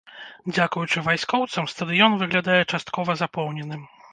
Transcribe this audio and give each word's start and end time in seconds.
Дзякуючы 0.55 1.03
вайскоўцам, 1.09 1.69
стадыён 1.73 2.17
выглядае 2.23 2.59
часткова 2.71 3.19
запоўненым. 3.21 3.87